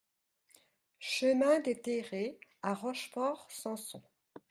Chemin 0.99 1.59
des 1.59 1.79
Terrets 1.79 2.39
à 2.63 2.73
Rochefort-Samson 2.73 4.01